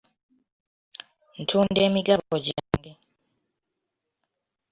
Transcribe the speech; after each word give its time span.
Ntunda 1.41 1.79
emigabo 1.87 2.33
gyange. 2.47 2.91